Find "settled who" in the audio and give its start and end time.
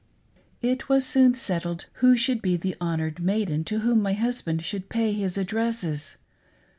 1.35-2.17